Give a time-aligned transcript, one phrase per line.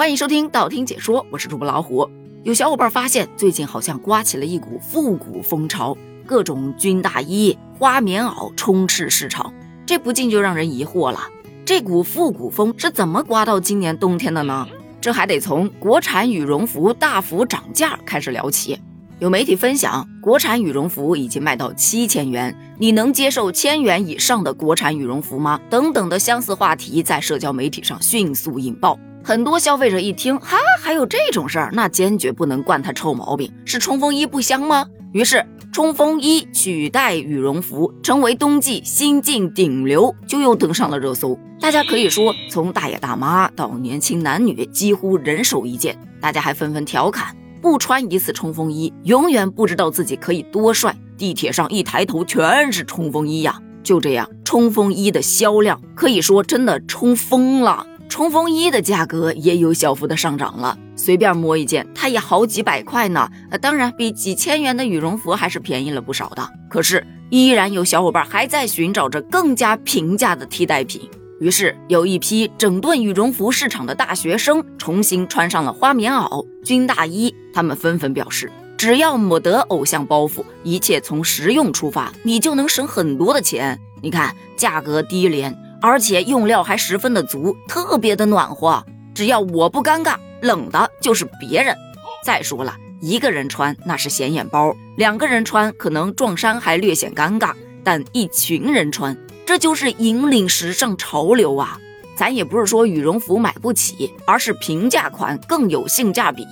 [0.00, 2.08] 欢迎收听道听解说，我是主播老虎。
[2.42, 9.52] 有小伙伴发现，最近好像刮起了一股复古风潮，各种军大衣、花棉袄充斥市场，
[9.84, 11.20] 这不禁就让人疑惑了：
[11.66, 14.66] 这股复古风是怎么刮到今年冬天的呢？
[15.02, 18.78] 这还得从国产羽绒服大幅涨价开始聊起。
[19.18, 25.60] 有媒体分享，国产羽绒服已经卖到七千元，你能接受千元以上的国产羽绒服吗？
[25.68, 28.98] 等等的相似话题在社交媒体上迅速引爆。
[29.22, 33.52] 很多消费者一听，哈，还有这种事儿，那坚决不能惯他臭毛病。
[33.64, 34.86] 是冲锋衣不香吗？
[35.12, 41.38] 于是，冲锋衣取代羽绒服，成为冬季新晋顶流，就又登上了热搜。
[41.60, 45.96] 大家可以说，从大爷大妈到年轻男女，几乎人手一件。
[46.20, 50.96] 大家还纷纷调侃，不穿一次冲锋衣，永远不知道自己可以多帅。
[51.18, 53.60] 地铁上一抬头，全是冲锋衣呀。
[53.82, 57.86] 就这样，冲锋衣的销量可以说真的冲疯了。
[58.20, 63.26] 冲锋衣的价格也有小幅的上涨了，随便摸一件，它也好几百块呢。
[63.50, 66.46] 呃，当然比几千元的羽绒服还是便宜了不少的。
[66.68, 71.00] 可是依然有小伙伴还在寻找着更加平价的替代品。
[71.40, 77.34] 于是有一批整顿羽绒服市场的大学生重新穿上了花棉袄、军大衣。
[77.54, 83.80] 他们纷纷表示，只要抹得偶像包袱，一切从实用出发，你就能省很多的钱。
[84.02, 85.56] 你看，价格低廉。
[85.80, 88.84] 而且用料还十分的足，特别的暖和。
[89.14, 91.76] 只要我不尴尬，冷的就是别人。
[92.24, 101.78] 再说了，一个人穿那是显眼包，两个人穿可能撞衫还略显尴尬，但一群人穿，这就是引领时尚潮流啊！
[102.16, 106.46] 咱也不是说羽绒服买不起，而是平价款更有性价比。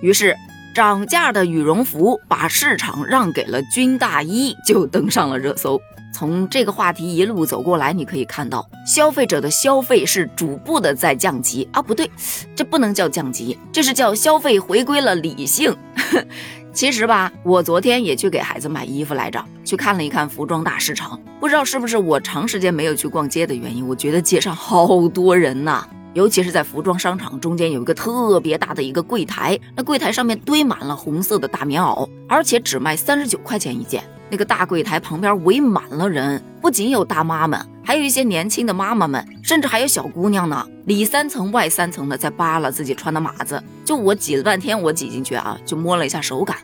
[0.00, 0.34] 于是，
[0.74, 5.78] 涨价的羽绒服把市场让给了军大衣，就登上了热搜。
[6.12, 12.10] 从这个话题一路走过来，你可以看到消费者的消费是逐步的在降级啊，不对，
[12.54, 15.74] 这不能叫降级，这是叫消费回归了理性。
[16.72, 34.02] 其实吧，我昨天也去给孩子买衣服来着，去看了一看服装大市场，不知道是不是我长时间没有去逛街的原因，我觉得街上好多人呐，尤其是在服装商场中间有一个特别大的一个柜台，那柜台上面堆满了红色的大棉袄，而且只卖三十九块钱一件。
[34.32, 40.66] 那个大柜台旁边围满了人，不仅有大妈们，还有一些年轻的妈妈们，甚至还有小姑娘呢。
[40.86, 43.62] 里三层外三层的在扒拉自己穿的码子。
[43.84, 46.56] 就我挤了半天，我挤进去啊，就摸了一下手感，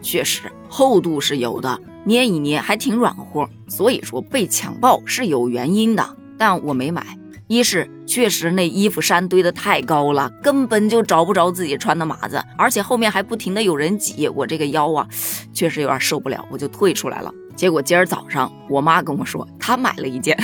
[0.00, 3.50] 确实厚度是有的，捏一捏还挺软和。
[3.66, 7.04] 所以说被抢爆是有原因的，但我没买。
[7.52, 15.06] 一是确实那衣服山堆的太高了，根本就找不着自己穿的码子，而且后面还不停的有人挤，我这个腰啊，
[15.52, 17.30] 确实有点受不了，我就退出来了。
[17.54, 20.34] 结果今儿早上我妈跟我说，她买了一件，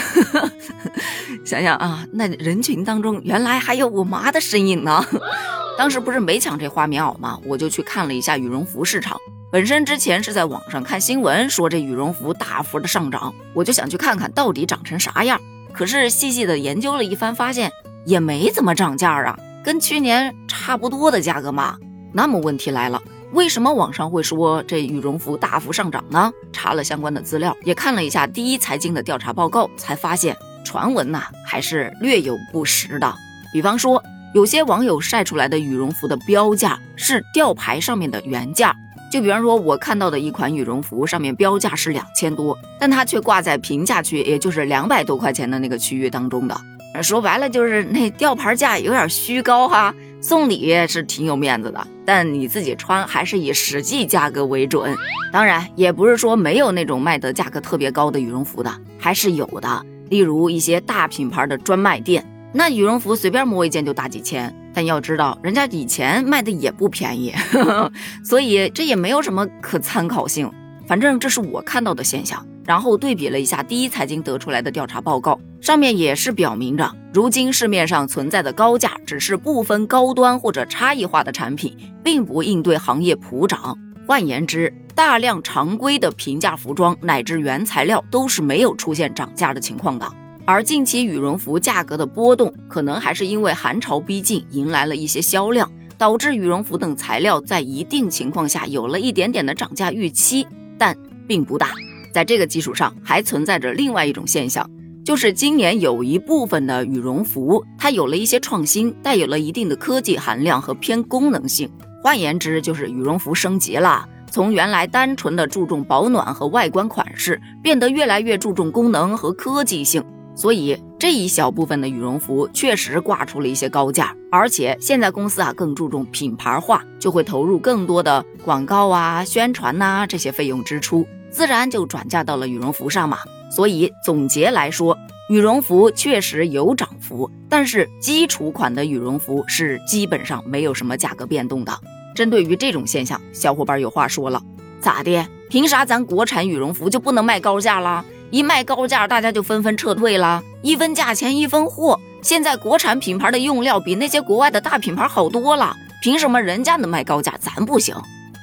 [1.47, 5.03] 想想啊，那人群当中原来还有我妈的身影呢。
[5.79, 7.41] 当时不是没抢这花棉袄吗？
[7.47, 9.17] 我就去看了一下羽绒服市场。
[9.51, 15.41] 本身之前是在网上看新闻说这羽绒服大幅的上涨，我就想去看看到底长成啥样。
[15.73, 17.71] 可是细细的研究了一番，发现
[18.05, 21.77] 也没怎么涨价啊，跟去年差不多的价格嘛。
[22.13, 23.01] 那么问题来了，
[23.33, 26.33] 为什么网上会说这羽绒服大幅上涨呢？
[26.53, 33.15] 查了相关的资料，也看了一下第一财经的调查报告，才发现传闻呐还是略有不实的。
[33.53, 34.03] 比方说，
[34.35, 38.75] 有些网友晒出来的羽绒服的标价是吊牌上面的原价。
[39.11, 46.57] 就比方说，我看到的一款羽绒服上面标价是两千多，但它却挂在平价区，也就是两百多块钱的那个区域当中的。
[47.03, 49.95] 说白了就是那吊牌价有点虚高哈。
[50.21, 54.97] 送礼是挺有面子的，但你自己穿还是以实际价格为准。
[55.33, 59.87] 当然，也不是说没有那种卖的价格特别高的羽绒服的，还是有的。
[60.09, 64.53] 例如一些大品牌的专卖店，那羽绒服随便摸一件就大几千。
[64.79, 67.35] 但要知道，人家以前卖的也不便宜，
[68.23, 70.49] 所以这也没有什么可参考性。
[70.87, 72.47] 反正这是我看到的现象。
[72.65, 83.77] 然后对比了一下第一财经得出来的调查报告，上面也是表明着，如今市面上存在的高价只是部分高端或者差异化的产品，并不应对行业普涨。
[84.07, 90.07] 换言之，大量常规的平价服装乃至原材料都是没有出现涨价的情况的。
[90.51, 100.47] 而近期羽绒服价格的波动，可能还是因为寒潮逼近，迎来了一些销量，导致羽绒服等材料在一定情况下有了一点点的涨价预期，
[100.79, 100.97] 但
[101.27, 101.73] 并不大。
[102.15, 104.67] 在这个基础上，还存在着另外一种现象，
[105.05, 111.71] 就是今年有一部分的羽绒服，它有了一些创新，带有了一定的科技含量和偏功能性。
[112.03, 120.03] 换言之，就是羽绒服升级了，从原来单纯的注重保暖和外观款式，变得越来越注重功能和科技性。
[120.39, 133.19] 所以这一小部分的羽绒服确实挂出了一些高价，而且现在公司啊更注重品牌化，就会投入更多的广告啊、宣传呐这些费用支出，自然就转嫁到了羽绒服上嘛。
[133.51, 134.97] 所以总结来说，
[135.29, 141.77] 羽绒服确实有涨幅，但是基础款的羽绒服是基本上没有什么价格变动的。
[142.15, 144.41] 针对于这种现象，小伙伴有话说了：
[144.81, 145.27] 咋的？
[145.51, 148.05] 凭啥咱国产羽绒服就不能卖高价啦？
[148.31, 150.43] 一卖高价，大家就纷纷撤退了。
[150.63, 151.99] 一分价钱一分货。
[152.21, 157.95] 现在国产品牌的用料比那些国外的大品牌好多了，凭什么人家能卖高价，咱不行？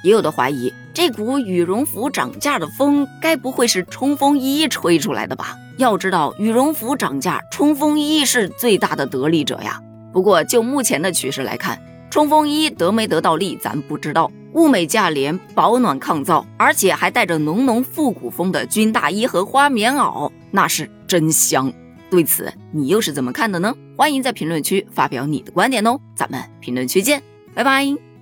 [0.04, 5.56] 也有的怀疑，这股羽绒服涨价的风，该不会是冲锋衣吹出来的吧？
[5.78, 9.82] 要知道，羽绒服涨价，冲锋衣是最大的得利者呀。
[10.14, 11.78] 不过就目前的趋势来看，
[12.10, 14.32] 冲锋衣得没得到利，咱不知道。
[14.56, 21.72] 物美价廉，保暖抗造，而且还带着浓浓复古风的军大衣和花棉袄，那是真香。
[22.10, 23.76] 对此，你又是怎么看的呢？
[23.98, 27.22] 欢迎在评论区发表你的观点哦，咱们评论区见，
[27.54, 28.15] 拜拜。